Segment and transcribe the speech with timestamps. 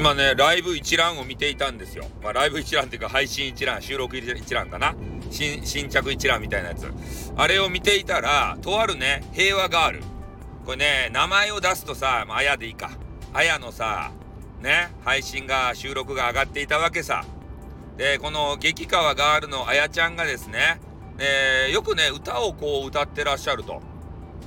[0.00, 2.06] 今ね、ライブ一覧を見ていたんですよ。
[2.22, 4.94] まあ、ライブ一覧っていうか、配信一覧、収録一覧かな。
[5.30, 6.90] 新、新着一覧みたいなやつ。
[7.36, 10.02] あれを見ていたら、とあるね、平和ガール。
[10.64, 12.92] これね、名前を出すとさ、まあ、やでいいか。
[13.34, 14.10] あやのさ、
[14.62, 17.26] ね、配信が、収録が上がっていたわけさ。
[17.98, 20.80] で、この激川ガールのあやちゃんがですね、
[21.18, 23.82] えー、よくね、歌をこう歌ってらっしゃると。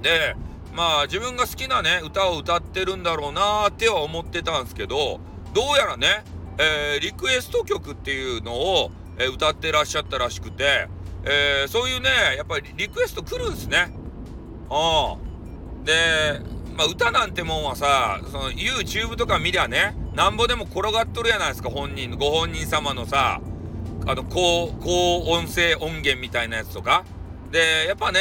[0.00, 0.36] で、
[0.72, 5.20] まあ自分が好きなね、歌を歌ってるんだろうなーっては思ってたんですけど、
[5.54, 6.24] どうやらね、
[6.58, 10.88] えー、リクエスト曲っていうのを、えー、歌ってらっしゃったらしくて、
[11.24, 13.94] えー、そういうね、やっぱりリクエスト来るんですね。
[14.68, 15.16] ああ。
[15.84, 16.40] で、
[16.76, 23.40] まあ歌なんてもんはさ、その YouTube とか見りゃね、なんぼでも転がっとるやないですか、本人、ご本人様のさ、
[24.06, 27.04] あの、高、高音声音源みたいなやつとか。
[27.52, 28.20] で、やっぱね、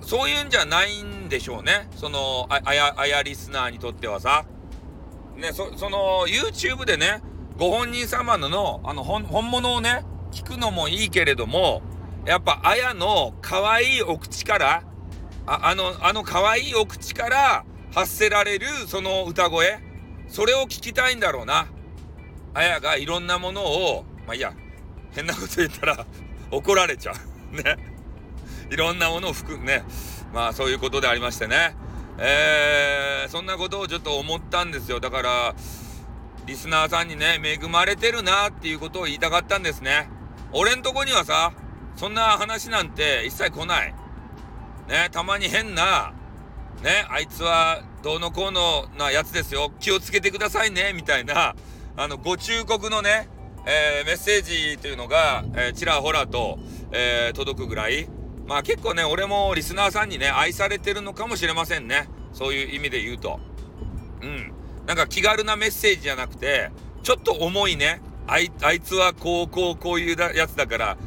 [0.00, 1.88] そういうんじゃないんでしょうね。
[1.96, 4.46] その、あや、あやリスナーにとってはさ。
[5.36, 7.22] ね、そ、その、YouTube でね、
[7.56, 11.82] ご本人様の、あの、本、本物をね、聞くのもいいけれども、
[12.26, 14.82] やっぱ、あやの可愛いお口から、
[15.46, 17.64] ああの、あの可愛いお口から
[17.94, 19.80] 発せられるその歌声、
[20.28, 21.66] それを聞きたいんだろうな。
[22.54, 24.52] あやがいろんなものを、まあいいや、
[25.12, 26.06] 変なこと言ったら
[26.50, 27.12] 怒られちゃ
[27.52, 27.56] う。
[27.56, 27.76] ね。
[28.70, 29.84] いろんなものを含むね。
[30.32, 31.74] まあそういうことでありましてね。
[32.22, 35.00] えー、そんなことをちょっと思ったんですよ。
[35.00, 35.54] だから、
[36.46, 40.08] リスナーさんにね、恵まれてるなっていうことを言いたかったんですね。
[40.52, 41.52] 俺んとこにはさ、
[41.96, 43.94] そんな話なんて一切来ない。
[44.88, 46.12] ね、たまに変な、
[46.82, 49.72] ね、あいつはどうのこうのなやつですよ。
[49.80, 51.54] 気をつけてくださいね、みたいな、
[51.96, 53.28] あの、ご忠告のね、
[53.66, 56.58] えー、メッセージというのが、えー、ちらほらと、
[56.92, 58.08] えー、届くぐらい、
[58.50, 62.08] まあ結構ね、俺もリスナーさんにね、愛されてるのかもしれませんね。
[62.32, 63.38] そういう意味で言うと。
[64.22, 64.52] うん。
[64.88, 66.72] なんか気軽なメッセージじゃなくて、
[67.04, 70.98] ちょっと重いね、あいあいつはこうこうこういうやつだから、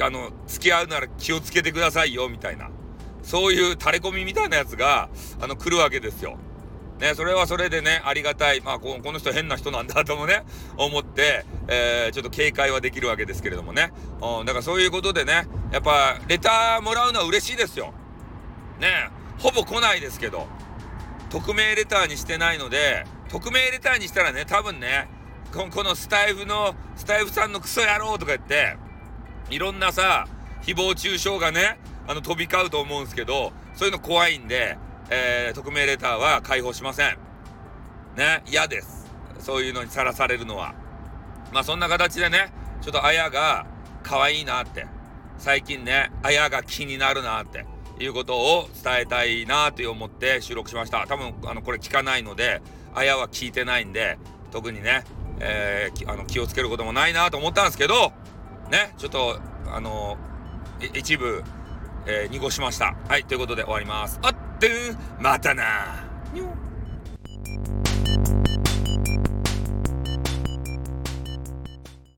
[0.00, 2.70] あの、付き合うなら気をつけてくださいよ、みたいな。
[3.22, 5.10] そういう垂れ込みみたいなやつが、
[5.42, 6.38] あの、来るわけですよ。
[7.00, 8.62] ね、それはそれでね、ありがたい。
[8.62, 10.42] まあこ、の人変な人なんだともね、
[10.78, 13.92] 思って、えー、ちょっと警戒はできるわけですけれどもね。
[14.22, 17.94] うん、だからそういうことでね、やっぱ、レターもらうのは嬉しいですよ。
[18.78, 20.46] ね、ほぼ来ないですけど、
[21.30, 25.08] 匿名レターにしてないので、匿名レターにしたらね、多分ね、
[25.52, 28.76] ここのスタイフの、スタイフさんのクソ野郎とか言って、
[29.48, 30.26] いろんなさ、
[30.62, 34.76] 誹謗中傷がね、あの、飛び交うと思うんですけど、そういうの怖いんで、
[35.08, 37.18] えー、匿名レターは開放しません。
[38.16, 39.10] ね、嫌です。
[39.38, 40.74] そういうのにさらされるのは。
[41.52, 43.66] まあそんな形でね、ちょっとあやが
[44.02, 44.86] 可愛いなって、
[45.38, 47.66] 最近ね、あやが気になるなって
[47.98, 51.06] いうことを伝えたいなって思って収録しました。
[51.06, 52.62] 多分、あの、これ聞かないので、
[52.94, 54.18] あやは聞いてないんで、
[54.50, 55.04] 特にね、
[55.40, 58.12] えー、あの気をつけることもないなと思ったんですけど、
[58.70, 60.16] ね、ちょっと、あの、
[60.94, 61.42] 一部、
[62.06, 62.96] えー、濁しました。
[63.08, 64.18] はい、ということで終わります。
[64.22, 64.70] あって
[65.18, 66.01] またな